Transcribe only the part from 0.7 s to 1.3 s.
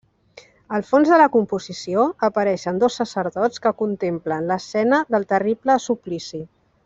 Al fons de la